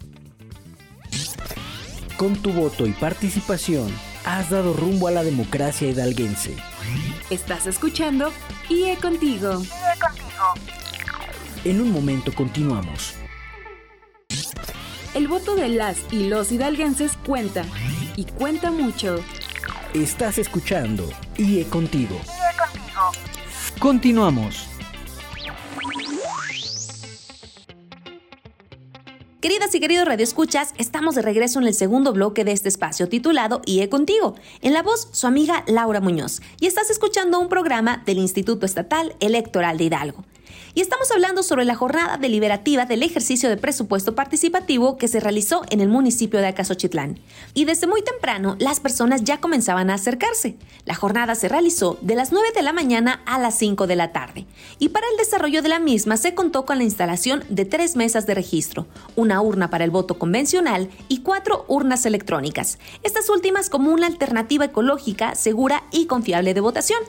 Con 2.19 2.35
tu 2.35 2.51
voto 2.51 2.85
y 2.85 2.91
participación, 2.91 3.87
has 4.25 4.49
dado 4.49 4.73
rumbo 4.73 5.07
a 5.07 5.11
la 5.11 5.23
democracia 5.23 5.87
hidalguense. 5.87 6.53
Estás 7.29 7.65
escuchando 7.65 8.33
IE 8.67 8.97
Contigo. 8.97 9.61
IE 9.61 9.99
Contigo. 10.01 10.53
En 11.63 11.79
un 11.79 11.93
momento 11.93 12.33
continuamos. 12.33 13.13
El 15.13 15.29
voto 15.29 15.55
de 15.55 15.69
las 15.69 15.95
y 16.11 16.27
los 16.27 16.51
hidalguenses 16.51 17.13
cuenta, 17.25 17.63
y 18.17 18.25
cuenta 18.25 18.69
mucho. 18.69 19.23
Estás 19.93 20.39
escuchando 20.39 21.09
IE 21.37 21.63
Contigo. 21.67 22.15
IE 22.15 22.57
Contigo. 22.57 23.11
Continuamos. 23.79 24.67
Queridas 29.41 29.73
y 29.73 29.79
queridos 29.79 30.05
radioescuchas, 30.05 30.73
estamos 30.77 31.15
de 31.15 31.21
regreso 31.21 31.61
en 31.61 31.67
el 31.67 31.73
segundo 31.73 32.11
bloque 32.11 32.43
de 32.43 32.51
este 32.51 32.67
espacio 32.67 33.07
titulado 33.07 33.61
IE 33.65 33.87
Contigo. 33.87 34.35
En 34.61 34.73
la 34.73 34.83
voz, 34.83 35.07
su 35.13 35.27
amiga 35.27 35.63
Laura 35.65 36.01
Muñoz. 36.01 36.41
Y 36.59 36.67
estás 36.67 36.89
escuchando 36.89 37.39
un 37.39 37.47
programa 37.47 38.03
del 38.05 38.17
Instituto 38.17 38.65
Estatal 38.65 39.15
Electoral 39.21 39.77
de 39.77 39.85
Hidalgo 39.85 40.25
y 40.73 40.81
estamos 40.81 41.11
hablando 41.11 41.43
sobre 41.43 41.65
la 41.65 41.75
jornada 41.75 42.17
deliberativa 42.17 42.85
del 42.85 43.03
ejercicio 43.03 43.49
de 43.49 43.57
presupuesto 43.57 44.15
participativo 44.15 44.97
que 44.97 45.07
se 45.07 45.19
realizó 45.19 45.63
en 45.69 45.81
el 45.81 45.89
municipio 45.89 46.39
de 46.39 46.47
Acasochitlán. 46.47 47.19
Y 47.53 47.65
desde 47.65 47.87
muy 47.87 48.01
temprano 48.01 48.55
las 48.59 48.79
personas 48.79 49.23
ya 49.23 49.39
comenzaban 49.39 49.89
a 49.89 49.95
acercarse. 49.95 50.55
La 50.85 50.95
jornada 50.95 51.35
se 51.35 51.49
realizó 51.49 51.97
de 52.01 52.15
las 52.15 52.31
9 52.31 52.49
de 52.55 52.61
la 52.61 52.73
mañana 52.73 53.21
a 53.25 53.39
las 53.39 53.57
5 53.57 53.87
de 53.87 53.95
la 53.95 54.11
tarde 54.11 54.45
y 54.79 54.89
para 54.89 55.07
el 55.11 55.17
desarrollo 55.17 55.61
de 55.61 55.69
la 55.69 55.79
misma 55.79 56.17
se 56.17 56.33
contó 56.33 56.65
con 56.65 56.77
la 56.77 56.83
instalación 56.83 57.43
de 57.49 57.65
tres 57.65 57.95
mesas 57.95 58.25
de 58.25 58.35
registro, 58.35 58.87
una 59.15 59.41
urna 59.41 59.69
para 59.69 59.83
el 59.83 59.91
voto 59.91 60.17
convencional 60.17 60.89
y 61.07 61.21
cuatro 61.21 61.65
urnas 61.67 62.05
electrónicas, 62.05 62.79
estas 63.03 63.29
últimas 63.29 63.69
como 63.69 63.91
una 63.91 64.07
alternativa 64.07 64.65
ecológica, 64.65 65.35
segura 65.35 65.83
y 65.91 66.05
confiable 66.05 66.53
de 66.53 66.61
votación. 66.61 66.99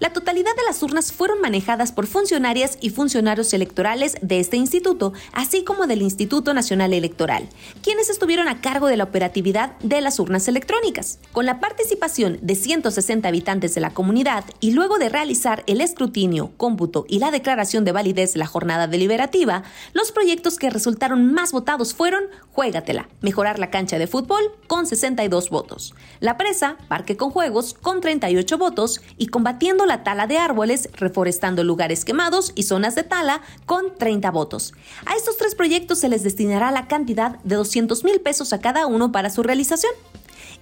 La 0.00 0.12
totalidad 0.12 0.54
de 0.54 0.62
las 0.62 0.80
urnas 0.84 1.10
fueron 1.10 1.40
manejadas 1.40 1.90
por 1.90 2.06
funcionarias 2.06 2.78
y 2.80 2.90
funcionarios 2.90 3.52
electorales 3.52 4.16
de 4.22 4.38
este 4.38 4.56
instituto, 4.56 5.12
así 5.32 5.64
como 5.64 5.88
del 5.88 6.02
Instituto 6.02 6.54
Nacional 6.54 6.92
Electoral, 6.92 7.48
quienes 7.82 8.08
estuvieron 8.08 8.46
a 8.46 8.60
cargo 8.60 8.86
de 8.86 8.96
la 8.96 9.02
operatividad 9.02 9.76
de 9.80 10.00
las 10.00 10.20
urnas 10.20 10.46
electrónicas. 10.46 11.18
Con 11.32 11.46
la 11.46 11.58
participación 11.58 12.38
de 12.42 12.54
160 12.54 13.26
habitantes 13.26 13.74
de 13.74 13.80
la 13.80 13.90
comunidad 13.90 14.44
y 14.60 14.70
luego 14.70 14.98
de 14.98 15.08
realizar 15.08 15.64
el 15.66 15.80
escrutinio, 15.80 16.52
cómputo 16.56 17.04
y 17.08 17.18
la 17.18 17.32
declaración 17.32 17.84
de 17.84 17.90
validez 17.90 18.34
de 18.34 18.38
la 18.38 18.46
jornada 18.46 18.86
deliberativa, 18.86 19.64
los 19.94 20.12
proyectos 20.12 20.58
que 20.58 20.70
resultaron 20.70 21.32
más 21.32 21.50
votados 21.50 21.92
fueron 21.92 22.22
Juégatela, 22.52 23.08
mejorar 23.20 23.58
la 23.58 23.70
cancha 23.70 23.98
de 23.98 24.06
fútbol 24.06 24.44
con 24.68 24.86
62 24.86 25.50
votos, 25.50 25.96
La 26.20 26.36
Presa, 26.36 26.76
Parque 26.86 27.16
con 27.16 27.30
Juegos 27.30 27.74
con 27.74 28.00
38 28.00 28.58
votos 28.58 29.00
y 29.16 29.26
Combatiendo 29.26 29.87
la 29.88 30.04
tala 30.04 30.26
de 30.26 30.38
árboles, 30.38 30.88
reforestando 30.92 31.64
lugares 31.64 32.04
quemados 32.04 32.52
y 32.54 32.62
zonas 32.62 32.94
de 32.94 33.02
tala 33.02 33.42
con 33.66 33.96
30 33.96 34.30
votos. 34.30 34.74
A 35.06 35.16
estos 35.16 35.36
tres 35.36 35.54
proyectos 35.54 35.98
se 35.98 36.08
les 36.08 36.22
destinará 36.22 36.70
la 36.70 36.86
cantidad 36.86 37.40
de 37.40 37.56
200 37.56 38.04
mil 38.04 38.20
pesos 38.20 38.52
a 38.52 38.60
cada 38.60 38.86
uno 38.86 39.10
para 39.10 39.30
su 39.30 39.42
realización 39.42 39.92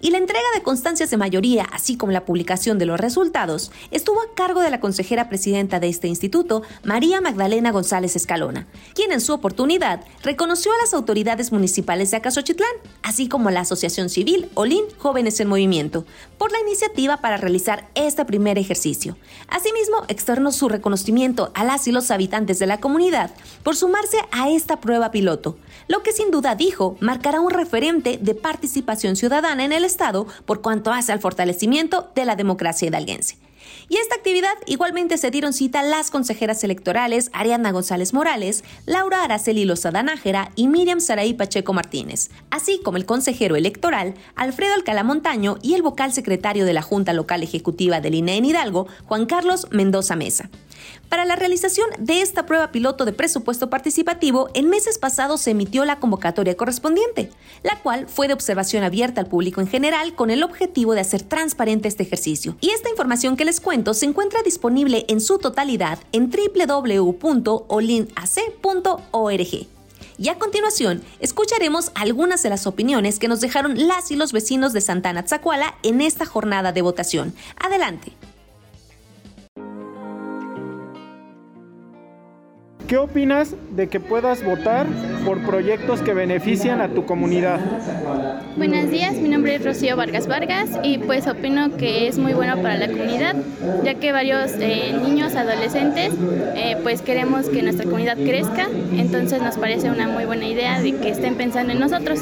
y 0.00 0.10
la 0.10 0.18
entrega 0.18 0.46
de 0.54 0.62
constancias 0.62 1.10
de 1.10 1.16
mayoría, 1.16 1.66
así 1.72 1.96
como 1.96 2.12
la 2.12 2.24
publicación 2.24 2.78
de 2.78 2.86
los 2.86 3.00
resultados, 3.00 3.72
estuvo 3.90 4.20
a 4.20 4.34
cargo 4.34 4.60
de 4.60 4.70
la 4.70 4.80
consejera 4.80 5.28
presidenta 5.28 5.80
de 5.80 5.88
este 5.88 6.08
instituto, 6.08 6.62
María 6.84 7.20
Magdalena 7.20 7.70
González 7.70 8.14
Escalona, 8.16 8.66
quien 8.94 9.12
en 9.12 9.20
su 9.20 9.32
oportunidad 9.32 10.04
reconoció 10.22 10.72
a 10.72 10.78
las 10.78 10.92
autoridades 10.92 11.50
municipales 11.52 12.10
de 12.10 12.18
Acasochitlán, 12.18 12.68
así 13.02 13.28
como 13.28 13.48
a 13.48 13.52
la 13.52 13.60
Asociación 13.60 14.10
Civil 14.10 14.48
Olin 14.54 14.84
Jóvenes 14.98 15.40
en 15.40 15.48
Movimiento, 15.48 16.04
por 16.36 16.52
la 16.52 16.60
iniciativa 16.60 17.18
para 17.18 17.38
realizar 17.38 17.88
este 17.94 18.24
primer 18.24 18.58
ejercicio. 18.58 19.16
Asimismo, 19.48 20.04
externó 20.08 20.52
su 20.52 20.68
reconocimiento 20.68 21.50
a 21.54 21.64
las 21.64 21.88
y 21.88 21.92
los 21.92 22.10
habitantes 22.10 22.58
de 22.58 22.66
la 22.66 22.80
comunidad 22.80 23.30
por 23.62 23.76
sumarse 23.76 24.18
a 24.30 24.50
esta 24.50 24.80
prueba 24.80 25.10
piloto, 25.10 25.56
lo 25.88 26.02
que 26.02 26.12
sin 26.12 26.30
duda 26.30 26.54
dijo 26.54 26.96
marcará 27.00 27.40
un 27.40 27.50
referente 27.50 28.18
de 28.20 28.34
participación 28.34 29.16
ciudadana 29.16 29.64
en 29.64 29.72
el 29.72 29.85
Estado 29.86 30.26
por 30.44 30.60
cuanto 30.60 30.92
hace 30.92 31.12
al 31.12 31.20
fortalecimiento 31.20 32.10
de 32.14 32.24
la 32.24 32.36
democracia 32.36 32.88
hidalguense. 32.88 33.38
Y 33.88 33.96
esta 33.98 34.16
actividad 34.16 34.54
igualmente 34.66 35.16
se 35.16 35.30
dieron 35.30 35.52
cita 35.52 35.82
las 35.82 36.10
consejeras 36.10 36.62
electorales 36.64 37.30
Ariadna 37.32 37.70
González 37.70 38.12
Morales, 38.12 38.64
Laura 38.84 39.22
Araceli 39.22 39.64
Lozada 39.64 40.02
Nájera 40.02 40.50
y 40.56 40.68
Miriam 40.68 41.00
Saraí 41.00 41.34
Pacheco 41.34 41.72
Martínez, 41.72 42.30
así 42.50 42.80
como 42.82 42.96
el 42.96 43.06
consejero 43.06 43.56
electoral 43.56 44.14
Alfredo 44.34 44.74
Alcalá 44.74 45.04
Montaño 45.04 45.58
y 45.62 45.74
el 45.74 45.82
vocal 45.82 46.12
secretario 46.12 46.64
de 46.64 46.72
la 46.72 46.82
Junta 46.82 47.12
Local 47.12 47.42
Ejecutiva 47.42 48.00
del 48.00 48.14
INE 48.14 48.36
en 48.36 48.44
Hidalgo, 48.44 48.88
Juan 49.04 49.26
Carlos 49.26 49.68
Mendoza 49.70 50.16
Mesa. 50.16 50.50
Para 51.08 51.24
la 51.24 51.36
realización 51.36 51.88
de 51.98 52.20
esta 52.20 52.46
prueba 52.46 52.72
piloto 52.72 53.04
de 53.04 53.12
presupuesto 53.12 53.70
participativo, 53.70 54.48
en 54.54 54.68
meses 54.68 54.98
pasados 54.98 55.40
se 55.40 55.52
emitió 55.52 55.84
la 55.84 56.00
convocatoria 56.00 56.56
correspondiente, 56.56 57.30
la 57.62 57.80
cual 57.80 58.08
fue 58.08 58.28
de 58.28 58.34
observación 58.34 58.82
abierta 58.82 59.20
al 59.20 59.28
público 59.28 59.60
en 59.60 59.68
general 59.68 60.14
con 60.14 60.30
el 60.30 60.42
objetivo 60.42 60.94
de 60.94 61.00
hacer 61.00 61.22
transparente 61.22 61.88
este 61.88 62.02
ejercicio. 62.02 62.56
Y 62.60 62.70
esta 62.70 62.90
información 62.90 63.36
que 63.36 63.44
les 63.44 63.60
cuento 63.60 63.94
se 63.94 64.06
encuentra 64.06 64.42
disponible 64.42 65.04
en 65.08 65.20
su 65.20 65.38
totalidad 65.38 65.98
en 66.12 66.30
www.olinac.org. 66.30 67.16
Y 70.18 70.28
a 70.28 70.38
continuación, 70.38 71.02
escucharemos 71.20 71.92
algunas 71.94 72.42
de 72.42 72.48
las 72.48 72.66
opiniones 72.66 73.18
que 73.18 73.28
nos 73.28 73.40
dejaron 73.40 73.86
las 73.86 74.10
y 74.10 74.16
los 74.16 74.32
vecinos 74.32 74.72
de 74.72 74.80
Santana 74.80 75.24
Tzacuala 75.24 75.74
en 75.82 76.00
esta 76.00 76.24
jornada 76.24 76.72
de 76.72 76.82
votación. 76.82 77.34
Adelante. 77.58 78.12
¿Qué 82.88 82.98
opinas 82.98 83.52
de 83.74 83.88
que 83.88 83.98
puedas 83.98 84.44
votar 84.44 84.86
por 85.24 85.44
proyectos 85.44 86.02
que 86.02 86.14
benefician 86.14 86.80
a 86.80 86.88
tu 86.88 87.04
comunidad? 87.04 87.58
Buenos 88.56 88.88
días, 88.90 89.14
mi 89.14 89.28
nombre 89.28 89.56
es 89.56 89.64
Rocío 89.64 89.96
Vargas 89.96 90.28
Vargas 90.28 90.70
y 90.84 90.98
pues 90.98 91.26
opino 91.26 91.76
que 91.76 92.06
es 92.06 92.16
muy 92.16 92.32
bueno 92.32 92.62
para 92.62 92.76
la 92.76 92.86
comunidad, 92.86 93.34
ya 93.82 93.94
que 93.94 94.12
varios 94.12 94.52
eh, 94.60 94.96
niños, 95.02 95.34
adolescentes, 95.34 96.12
eh, 96.54 96.76
pues 96.84 97.02
queremos 97.02 97.48
que 97.48 97.60
nuestra 97.62 97.86
comunidad 97.86 98.18
crezca, 98.18 98.68
entonces 98.96 99.42
nos 99.42 99.56
parece 99.56 99.90
una 99.90 100.06
muy 100.06 100.24
buena 100.24 100.46
idea 100.46 100.80
de 100.80 100.94
que 100.94 101.10
estén 101.10 101.34
pensando 101.34 101.72
en 101.72 101.80
nosotros. 101.80 102.20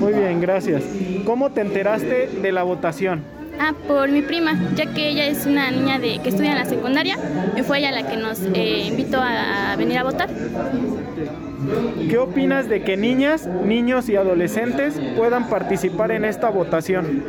Muy 0.00 0.12
bien, 0.12 0.40
gracias. 0.40 0.82
¿Cómo 1.24 1.50
te 1.50 1.60
enteraste 1.60 2.30
de 2.42 2.50
la 2.50 2.64
votación? 2.64 3.35
Ah, 3.58 3.72
por 3.86 4.10
mi 4.10 4.22
prima, 4.22 4.52
ya 4.74 4.86
que 4.86 5.08
ella 5.08 5.26
es 5.26 5.46
una 5.46 5.70
niña 5.70 5.98
de, 5.98 6.18
que 6.18 6.28
estudia 6.28 6.52
en 6.52 6.58
la 6.58 6.66
secundaria 6.66 7.16
y 7.56 7.62
fue 7.62 7.78
ella 7.78 7.90
la 7.90 8.06
que 8.06 8.16
nos 8.16 8.40
eh, 8.54 8.86
invitó 8.88 9.18
a, 9.20 9.74
venir 9.76 9.98
a 9.98 10.04
votar. 10.04 10.28
¿Qué 12.08 12.18
opinas 12.18 12.68
de 12.68 12.82
que 12.82 12.96
niñas, 12.96 13.46
niños 13.46 14.08
y 14.08 14.16
adolescentes 14.16 15.00
puedan 15.16 15.48
participar 15.48 16.10
en 16.10 16.24
esta 16.24 16.50
votación? 16.50 17.24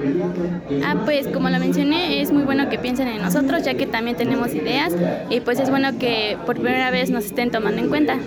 Ah, 0.83 0.95
pues 1.05 1.27
como 1.27 1.49
lo 1.49 1.59
mencioné, 1.59 2.21
es 2.21 2.31
muy 2.31 2.43
bueno 2.43 2.69
que 2.69 2.77
piensen 2.77 3.07
en 3.07 3.21
nosotros, 3.21 3.63
ya 3.63 3.75
que 3.75 3.87
también 3.87 4.17
tenemos 4.17 4.53
ideas 4.53 4.93
y 5.29 5.39
pues 5.39 5.59
es 5.59 5.69
bueno 5.69 5.97
que 5.97 6.37
por 6.45 6.59
primera 6.59 6.91
vez 6.91 7.09
nos 7.09 7.25
estén 7.25 7.51
tomando 7.51 7.81
en 7.81 7.89
cuenta. 7.89 8.17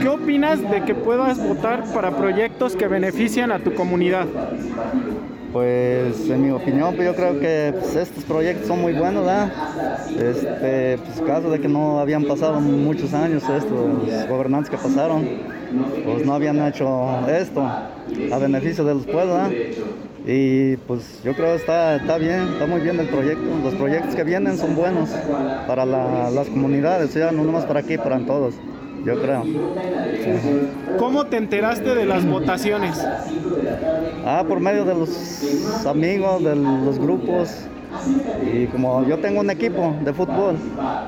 ¿Qué 0.00 0.08
opinas 0.08 0.60
de 0.70 0.82
que 0.82 0.94
puedas 0.94 1.38
votar 1.38 1.84
para 1.94 2.16
proyectos 2.16 2.74
que 2.74 2.88
benefician 2.88 3.52
a 3.52 3.60
tu 3.60 3.74
comunidad? 3.74 4.26
Pues 5.54 6.28
en 6.28 6.42
mi 6.42 6.50
opinión, 6.50 6.96
pues 6.96 7.06
yo 7.06 7.14
creo 7.14 7.38
que 7.38 7.72
pues, 7.78 7.94
estos 7.94 8.24
proyectos 8.24 8.66
son 8.66 8.82
muy 8.82 8.92
buenos, 8.92 9.24
¿verdad? 9.24 9.52
Este, 10.10 10.98
pues 10.98 11.20
caso 11.24 11.48
de 11.48 11.60
que 11.60 11.68
no 11.68 12.00
habían 12.00 12.24
pasado 12.24 12.60
muchos 12.60 13.14
años 13.14 13.44
estos 13.44 14.28
gobernantes 14.28 14.68
que 14.68 14.76
pasaron, 14.76 15.24
pues 16.04 16.26
no 16.26 16.34
habían 16.34 16.60
hecho 16.66 17.08
esto 17.28 17.62
a 17.62 18.38
beneficio 18.40 18.84
de 18.84 18.94
los 18.94 19.06
pueblos. 19.06 19.52
Y 20.26 20.76
pues 20.88 21.20
yo 21.22 21.34
creo 21.34 21.50
que 21.50 21.56
está, 21.56 21.96
está 21.96 22.18
bien, 22.18 22.48
está 22.54 22.66
muy 22.66 22.80
bien 22.80 22.98
el 22.98 23.06
proyecto. 23.06 23.44
Los 23.62 23.74
proyectos 23.74 24.16
que 24.16 24.24
vienen 24.24 24.58
son 24.58 24.74
buenos 24.74 25.10
para 25.68 25.86
las 25.86 26.48
comunidades, 26.48 27.14
ya 27.14 27.30
no 27.30 27.44
nomás 27.44 27.64
para 27.64 27.78
aquí, 27.78 27.96
para 27.96 28.18
todos. 28.26 28.54
Yo 29.04 29.20
creo. 29.20 29.44
¿Cómo 30.98 31.26
te 31.26 31.36
enteraste 31.36 31.94
de 31.94 32.06
las 32.06 32.26
votaciones? 32.26 32.98
Ah, 34.24 34.44
por 34.46 34.60
medio 34.60 34.84
de 34.84 34.94
los 34.94 35.86
amigos, 35.86 36.42
de 36.42 36.56
los 36.56 36.98
grupos. 36.98 37.50
Y 38.52 38.66
como 38.66 39.06
yo 39.06 39.18
tengo 39.18 39.40
un 39.40 39.50
equipo 39.50 39.94
de 40.04 40.12
fútbol, 40.12 40.56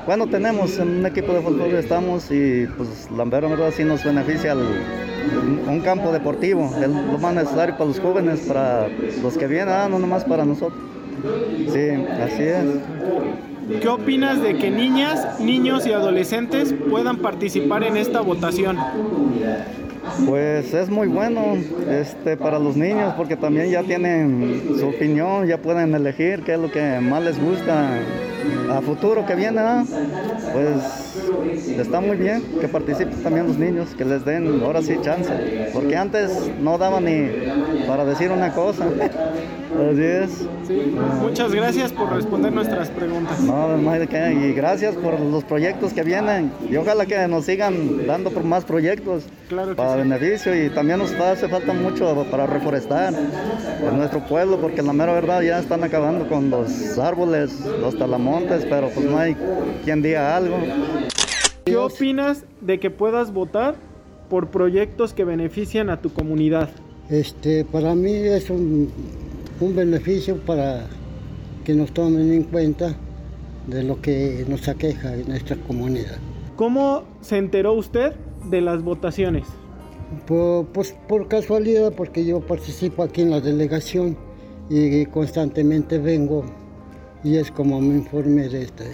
bueno, 0.05 0.27
tenemos 0.27 0.79
un 0.79 1.05
equipo 1.05 1.33
de 1.33 1.41
fútbol, 1.41 1.73
estamos 1.73 2.31
y 2.31 2.65
pues 2.77 3.09
la 3.15 3.25
verdad 3.25 3.71
sí 3.75 3.83
nos 3.83 4.03
beneficia 4.03 4.55
un 4.55 5.81
campo 5.83 6.13
deportivo, 6.13 6.71
es 6.81 6.87
lo 6.87 7.17
más 7.17 7.33
necesario 7.35 7.75
para 7.75 7.89
los 7.89 7.99
jóvenes, 7.99 8.39
para 8.41 8.87
los 9.21 9.37
que 9.37 9.47
vienen, 9.47 9.69
ah, 9.69 9.87
no 9.89 9.99
nomás 9.99 10.23
para 10.23 10.45
nosotros. 10.45 10.79
Sí, 11.73 11.89
así 12.21 12.43
es. 12.43 12.65
¿Qué 13.67 13.87
opinas 13.87 14.41
de 14.41 14.57
que 14.57 14.71
niñas, 14.71 15.39
niños 15.39 15.85
y 15.85 15.91
adolescentes 15.91 16.73
puedan 16.89 17.17
participar 17.17 17.83
en 17.83 17.97
esta 17.97 18.21
votación? 18.21 18.77
Pues 20.25 20.73
es 20.73 20.89
muy 20.89 21.07
bueno 21.07 21.57
este, 21.89 22.37
para 22.37 22.59
los 22.59 22.77
niños 22.77 23.13
porque 23.17 23.35
también 23.35 23.69
ya 23.69 23.83
tienen 23.83 24.63
su 24.79 24.87
opinión, 24.87 25.47
ya 25.47 25.57
pueden 25.57 25.93
elegir 25.93 26.43
qué 26.43 26.53
es 26.53 26.59
lo 26.59 26.71
que 26.71 26.99
más 27.01 27.23
les 27.23 27.41
gusta 27.41 27.89
a 28.71 28.81
futuro 28.81 29.25
que 29.25 29.35
viene, 29.35 29.61
pues 30.53 31.06
está 31.77 31.99
muy 31.99 32.17
bien 32.17 32.43
que 32.59 32.67
participen 32.67 33.21
también 33.23 33.47
los 33.47 33.57
niños, 33.57 33.89
que 33.97 34.05
les 34.05 34.23
den 34.25 34.61
ahora 34.63 34.81
sí 34.81 34.97
chance, 35.01 35.31
porque 35.73 35.95
antes 35.95 36.31
no 36.59 36.77
daban 36.77 37.05
ni 37.05 37.29
para 37.87 38.05
decir 38.05 38.31
una 38.31 38.53
cosa. 38.53 38.85
Así 39.77 40.01
es. 40.01 40.47
Muchas 41.21 41.53
gracias 41.53 41.91
por 41.91 42.11
responder 42.11 42.51
nuestras 42.51 42.89
preguntas. 42.89 43.39
No, 43.41 43.77
no 43.77 43.91
hay 43.91 43.99
de 43.99 44.07
qué. 44.07 44.33
Y 44.33 44.53
gracias 44.53 44.95
por 44.95 45.19
los 45.19 45.43
proyectos 45.43 45.93
que 45.93 46.03
vienen. 46.03 46.51
Y 46.69 46.77
ojalá 46.77 47.05
que 47.05 47.27
nos 47.27 47.45
sigan 47.45 48.07
dando 48.07 48.31
por 48.31 48.43
más 48.43 48.65
proyectos 48.65 49.25
para 49.75 49.97
beneficio. 49.97 50.55
Y 50.55 50.69
también 50.69 50.99
nos 50.99 51.11
hace 51.13 51.47
falta 51.47 51.73
mucho 51.73 52.25
para 52.31 52.47
reforestar 52.47 53.13
en 53.13 53.97
nuestro 53.97 54.25
pueblo, 54.25 54.59
porque 54.59 54.81
la 54.81 54.93
mera 54.93 55.13
verdad 55.13 55.41
ya 55.41 55.59
están 55.59 55.83
acabando 55.83 56.27
con 56.27 56.49
los 56.49 56.97
árboles, 56.97 57.59
los 57.81 57.97
talamontes, 57.97 58.65
pero 58.69 58.89
pues 58.89 59.05
no 59.05 59.17
hay 59.17 59.35
quien 59.83 60.01
diga 60.01 60.35
algo. 60.35 60.57
¿Qué 61.67 61.77
opinas 61.77 62.45
de 62.61 62.79
que 62.79 62.89
puedas 62.89 63.33
votar 63.33 63.75
por 64.29 64.49
proyectos 64.49 65.13
que 65.13 65.23
benefician 65.23 65.89
a 65.89 66.01
tu 66.01 66.11
comunidad? 66.11 66.69
Este, 67.09 67.63
para 67.65 67.95
mí 67.95 68.11
es 68.11 68.49
un 68.49 68.89
un 69.59 69.75
beneficio 69.75 70.37
para 70.37 70.87
que 71.65 71.73
nos 71.73 71.91
tomen 71.91 72.31
en 72.31 72.43
cuenta 72.43 72.95
de 73.65 73.83
lo 73.83 74.01
que 74.01 74.45
nos 74.47 74.67
aqueja 74.67 75.15
en 75.15 75.27
nuestra 75.27 75.55
comunidad. 75.57 76.17
¿Cómo 76.55 77.03
se 77.21 77.37
enteró 77.37 77.73
usted 77.73 78.13
de 78.49 78.61
las 78.61 78.83
votaciones? 78.83 79.47
Por, 80.25 80.67
pues 80.67 80.95
por 81.07 81.27
casualidad, 81.27 81.93
porque 81.93 82.25
yo 82.25 82.39
participo 82.39 83.03
aquí 83.03 83.21
en 83.21 83.31
la 83.31 83.41
delegación 83.41 84.17
y 84.69 85.05
constantemente 85.07 85.97
vengo 85.97 86.45
y 87.23 87.37
es 87.37 87.51
como 87.51 87.81
me 87.81 87.95
informé 87.95 88.47
de 88.47 88.63
esta 88.63 88.85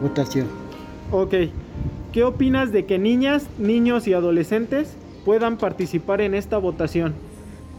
votación. 0.00 0.67
Ok, 1.10 1.34
¿qué 2.12 2.24
opinas 2.24 2.72
de 2.72 2.84
que 2.86 2.98
niñas, 2.98 3.46
niños 3.58 4.06
y 4.06 4.12
adolescentes 4.12 4.94
puedan 5.24 5.56
participar 5.56 6.20
en 6.20 6.34
esta 6.34 6.58
votación? 6.58 7.14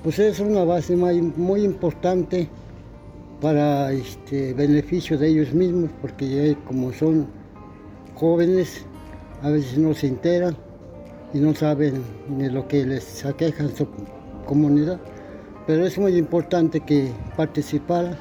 pues 0.03 0.17
es 0.19 0.39
una 0.39 0.63
base 0.63 0.95
muy 0.95 1.61
importante 1.61 2.47
para 3.41 3.91
este 3.91 4.53
beneficio 4.53 5.17
de 5.17 5.27
ellos 5.29 5.53
mismos, 5.53 5.89
porque 6.01 6.55
como 6.65 6.93
son 6.93 7.27
jóvenes, 8.15 8.85
a 9.41 9.49
veces 9.49 9.77
no 9.77 9.93
se 9.93 10.07
enteran 10.07 10.55
y 11.33 11.39
no 11.39 11.53
saben 11.53 12.01
de 12.37 12.49
lo 12.49 12.67
que 12.67 12.85
les 12.85 13.25
aqueja 13.25 13.63
en 13.63 13.75
su 13.75 13.87
comunidad. 14.45 14.99
Pero 15.67 15.85
es 15.85 15.97
muy 15.97 16.15
importante 16.17 16.79
que 16.79 17.11
participara 17.37 18.17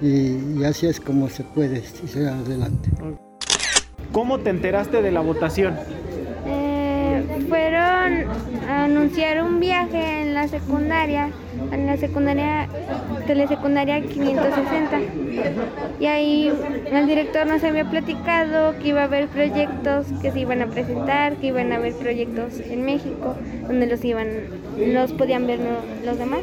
y, 0.00 0.62
así 0.64 0.86
es 0.86 1.00
como 1.00 1.28
se 1.28 1.44
puede 1.44 1.82
seguir 1.82 2.28
adelante. 2.28 2.90
¿Cómo 4.12 4.38
te 4.38 4.50
enteraste 4.50 5.02
de 5.02 5.12
la 5.12 5.20
votación? 5.20 5.76
fueron 7.48 8.26
a 8.68 8.84
anunciar 8.84 9.42
un 9.42 9.58
viaje 9.58 10.22
en 10.22 10.34
la 10.34 10.46
secundaria, 10.46 11.30
en 11.72 11.86
la 11.86 11.96
secundaria, 11.96 12.68
telesecundaria 13.26 14.00
560. 14.00 15.00
Y 15.98 16.06
ahí 16.06 16.52
el 16.90 17.06
director 17.06 17.46
nos 17.46 17.64
había 17.64 17.90
platicado 17.90 18.78
que 18.78 18.88
iba 18.88 19.02
a 19.02 19.04
haber 19.04 19.26
proyectos 19.28 20.06
que 20.22 20.30
se 20.30 20.40
iban 20.40 20.62
a 20.62 20.66
presentar, 20.66 21.36
que 21.36 21.48
iban 21.48 21.72
a 21.72 21.76
haber 21.76 21.94
proyectos 21.94 22.60
en 22.60 22.84
México, 22.84 23.34
donde 23.66 23.86
los 23.86 24.04
iban, 24.04 24.28
los 24.78 25.12
podían 25.12 25.46
ver 25.46 25.58
los 26.04 26.18
demás. 26.18 26.40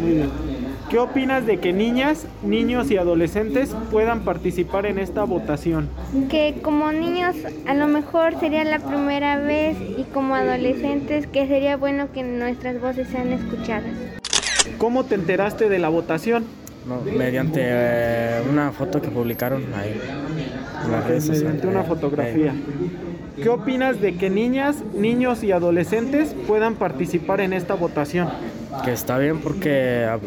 Muy 0.00 0.12
bien. 0.12 0.49
¿Qué 0.90 0.98
opinas 0.98 1.46
de 1.46 1.58
que 1.58 1.72
niñas, 1.72 2.26
niños 2.42 2.90
y 2.90 2.96
adolescentes 2.96 3.76
puedan 3.92 4.22
participar 4.24 4.86
en 4.86 4.98
esta 4.98 5.22
votación? 5.22 5.88
Que 6.28 6.56
como 6.62 6.90
niños 6.90 7.36
a 7.68 7.74
lo 7.74 7.86
mejor 7.86 8.40
sería 8.40 8.64
la 8.64 8.80
primera 8.80 9.38
vez 9.38 9.76
y 9.96 10.02
como 10.12 10.34
adolescentes 10.34 11.28
que 11.28 11.46
sería 11.46 11.76
bueno 11.76 12.10
que 12.12 12.24
nuestras 12.24 12.80
voces 12.80 13.06
sean 13.06 13.32
escuchadas. 13.32 13.92
¿Cómo 14.78 15.04
te 15.04 15.14
enteraste 15.14 15.68
de 15.68 15.78
la 15.78 15.88
votación? 15.88 16.44
mediante 17.16 17.60
eh, 17.62 18.42
una 18.50 18.72
foto 18.72 19.02
que 19.02 19.08
publicaron 19.08 19.62
ahí 19.74 20.00
en 20.84 20.92
las 20.92 21.06
redes 21.06 21.28
Mediante 21.28 21.66
una 21.66 21.82
fotografía. 21.82 22.54
¿Qué 23.36 23.48
opinas 23.48 24.00
de 24.00 24.16
que 24.16 24.30
niñas, 24.30 24.82
niños 24.94 25.44
y 25.44 25.52
adolescentes 25.52 26.34
puedan 26.46 26.74
participar 26.74 27.40
en 27.40 27.52
esta 27.52 27.74
votación? 27.74 28.28
Que 28.84 28.92
está 28.92 29.18
bien 29.18 29.40
porque 29.40 30.06
ah, 30.08 30.18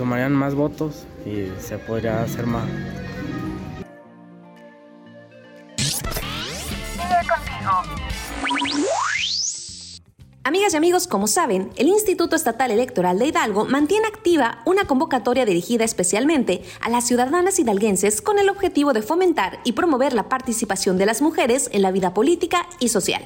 tomarían 0.00 0.32
más 0.32 0.54
votos 0.54 1.04
y 1.26 1.52
se 1.60 1.76
podría 1.76 2.22
hacer 2.22 2.46
más. 2.46 2.64
Amigas 10.50 10.74
y 10.74 10.78
amigos, 10.78 11.06
como 11.06 11.28
saben, 11.28 11.70
el 11.76 11.86
Instituto 11.86 12.34
Estatal 12.34 12.72
Electoral 12.72 13.20
de 13.20 13.26
Hidalgo 13.26 13.66
mantiene 13.66 14.08
activa 14.08 14.62
una 14.66 14.84
convocatoria 14.84 15.44
dirigida 15.44 15.84
especialmente 15.84 16.64
a 16.80 16.90
las 16.90 17.06
ciudadanas 17.06 17.60
hidalguenses 17.60 18.20
con 18.20 18.36
el 18.40 18.48
objetivo 18.48 18.92
de 18.92 19.02
fomentar 19.02 19.60
y 19.62 19.74
promover 19.74 20.12
la 20.12 20.28
participación 20.28 20.98
de 20.98 21.06
las 21.06 21.22
mujeres 21.22 21.70
en 21.72 21.82
la 21.82 21.92
vida 21.92 22.14
política 22.14 22.66
y 22.80 22.88
social. 22.88 23.22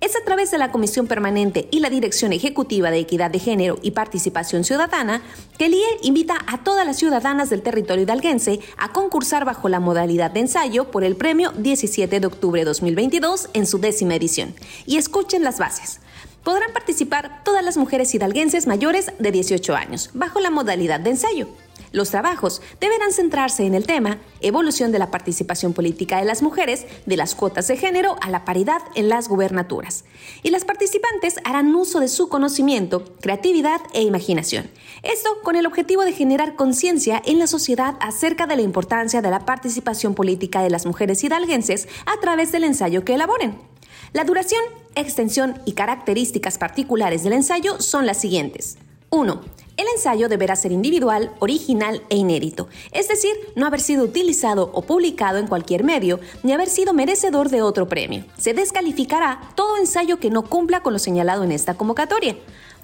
Es 0.00 0.16
a 0.16 0.24
través 0.24 0.50
de 0.50 0.56
la 0.56 0.72
Comisión 0.72 1.06
Permanente 1.06 1.68
y 1.70 1.80
la 1.80 1.90
Dirección 1.90 2.32
Ejecutiva 2.32 2.90
de 2.90 3.00
Equidad 3.00 3.30
de 3.30 3.38
Género 3.38 3.78
y 3.82 3.90
Participación 3.90 4.64
Ciudadana 4.64 5.20
que 5.58 5.66
el 5.66 5.74
IE 5.74 5.98
invita 6.00 6.38
a 6.46 6.64
todas 6.64 6.86
las 6.86 6.96
ciudadanas 6.96 7.50
del 7.50 7.60
territorio 7.60 8.04
hidalguense 8.04 8.60
a 8.78 8.92
concursar 8.92 9.44
bajo 9.44 9.68
la 9.68 9.78
modalidad 9.78 10.30
de 10.30 10.40
ensayo 10.40 10.90
por 10.90 11.04
el 11.04 11.16
premio 11.16 11.52
17 11.52 12.18
de 12.18 12.26
octubre 12.26 12.64
2022 12.64 13.50
en 13.52 13.66
su 13.66 13.78
décima 13.78 14.14
edición. 14.14 14.54
Y 14.86 14.96
escuchen 14.96 15.44
las 15.44 15.58
bases 15.58 16.00
podrán 16.44 16.72
participar 16.72 17.42
todas 17.44 17.64
las 17.64 17.76
mujeres 17.76 18.14
hidalguenses 18.14 18.66
mayores 18.66 19.12
de 19.18 19.32
18 19.32 19.74
años, 19.74 20.10
bajo 20.14 20.40
la 20.40 20.50
modalidad 20.50 21.00
de 21.00 21.10
ensayo. 21.10 21.48
Los 21.92 22.10
trabajos 22.10 22.62
deberán 22.80 23.12
centrarse 23.12 23.66
en 23.66 23.74
el 23.74 23.86
tema 23.86 24.18
evolución 24.40 24.92
de 24.92 24.98
la 24.98 25.10
participación 25.10 25.74
política 25.74 26.18
de 26.18 26.24
las 26.24 26.42
mujeres, 26.42 26.86
de 27.04 27.16
las 27.18 27.34
cuotas 27.34 27.68
de 27.68 27.76
género 27.76 28.16
a 28.22 28.30
la 28.30 28.46
paridad 28.46 28.80
en 28.94 29.10
las 29.10 29.28
gubernaturas. 29.28 30.04
Y 30.42 30.50
las 30.50 30.64
participantes 30.64 31.36
harán 31.44 31.74
uso 31.74 32.00
de 32.00 32.08
su 32.08 32.30
conocimiento, 32.30 33.04
creatividad 33.20 33.80
e 33.92 34.02
imaginación. 34.02 34.70
Esto 35.02 35.42
con 35.42 35.54
el 35.54 35.66
objetivo 35.66 36.02
de 36.04 36.12
generar 36.12 36.56
conciencia 36.56 37.20
en 37.26 37.38
la 37.38 37.46
sociedad 37.46 37.96
acerca 38.00 38.46
de 38.46 38.56
la 38.56 38.62
importancia 38.62 39.20
de 39.20 39.30
la 39.30 39.44
participación 39.44 40.14
política 40.14 40.62
de 40.62 40.70
las 40.70 40.86
mujeres 40.86 41.22
hidalguenses 41.22 41.88
a 42.06 42.18
través 42.20 42.52
del 42.52 42.64
ensayo 42.64 43.04
que 43.04 43.14
elaboren. 43.14 43.71
La 44.12 44.24
duración, 44.24 44.62
extensión 44.94 45.60
y 45.64 45.72
características 45.72 46.58
particulares 46.58 47.22
del 47.24 47.32
ensayo 47.32 47.80
son 47.80 48.06
las 48.06 48.20
siguientes. 48.20 48.78
1. 49.10 49.40
El 49.76 49.86
ensayo 49.94 50.28
deberá 50.28 50.54
ser 50.54 50.70
individual, 50.70 51.32
original 51.38 52.02
e 52.10 52.16
inédito, 52.16 52.68
es 52.92 53.08
decir, 53.08 53.32
no 53.56 53.66
haber 53.66 53.80
sido 53.80 54.04
utilizado 54.04 54.70
o 54.74 54.82
publicado 54.82 55.38
en 55.38 55.46
cualquier 55.46 55.82
medio, 55.82 56.20
ni 56.42 56.52
haber 56.52 56.68
sido 56.68 56.92
merecedor 56.92 57.48
de 57.48 57.62
otro 57.62 57.88
premio. 57.88 58.24
Se 58.36 58.52
descalificará 58.52 59.40
todo 59.54 59.78
ensayo 59.78 60.18
que 60.18 60.30
no 60.30 60.44
cumpla 60.44 60.82
con 60.82 60.92
lo 60.92 60.98
señalado 60.98 61.42
en 61.42 61.52
esta 61.52 61.74
convocatoria. 61.74 62.36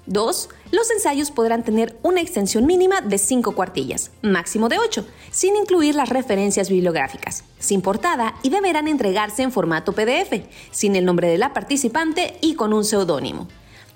2. 0.06 0.48
Los 0.70 0.90
ensayos 0.90 1.30
podrán 1.30 1.64
tener 1.64 1.98
una 2.02 2.20
extensión 2.20 2.66
mínima 2.66 3.00
de 3.00 3.18
5 3.18 3.52
cuartillas, 3.54 4.10
máximo 4.22 4.68
de 4.68 4.78
8, 4.78 5.06
sin 5.30 5.56
incluir 5.56 5.94
las 5.94 6.08
referencias 6.08 6.70
bibliográficas, 6.70 7.44
sin 7.58 7.82
portada 7.82 8.34
y 8.42 8.50
deberán 8.50 8.88
entregarse 8.88 9.42
en 9.42 9.52
formato 9.52 9.92
PDF, 9.92 10.42
sin 10.70 10.96
el 10.96 11.04
nombre 11.04 11.28
de 11.28 11.38
la 11.38 11.52
participante 11.52 12.38
y 12.40 12.54
con 12.54 12.72
un 12.72 12.84
seudónimo. 12.84 13.48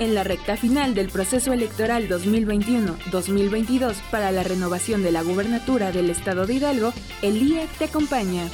En 0.00 0.14
la 0.14 0.22
recta 0.22 0.56
final 0.56 0.94
del 0.94 1.08
proceso 1.08 1.52
electoral 1.52 2.08
2021-2022 2.08 3.96
para 4.10 4.30
la 4.30 4.44
renovación 4.44 5.02
de 5.02 5.12
la 5.12 5.22
gubernatura 5.22 5.90
del 5.90 6.08
estado 6.08 6.46
de 6.46 6.54
Hidalgo, 6.54 6.92
el 7.20 7.42
IE 7.42 7.66
te 7.78 7.86
acompaña. 7.86 8.48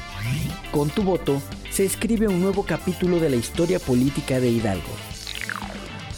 Con 0.73 0.89
tu 0.89 1.03
voto 1.03 1.41
se 1.71 1.85
escribe 1.85 2.27
un 2.29 2.41
nuevo 2.41 2.65
capítulo 2.65 3.21
de 3.21 3.31
la 3.31 3.37
historia 3.37 3.79
política 3.79 4.41
de 4.41 4.49
Hidalgo. 4.49 4.91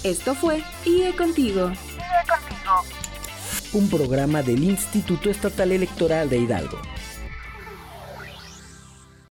Esto 0.03 0.35
fue 0.35 0.63
IE 0.85 1.15
Contigo. 1.17 1.73
Un 3.77 3.91
programa 3.91 4.43
del 4.43 4.65
Instituto 4.65 5.29
Estatal 5.29 5.71
Electoral 5.71 6.31
de 6.31 6.39
Hidalgo. 6.39 6.79